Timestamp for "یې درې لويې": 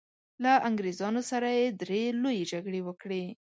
1.59-2.49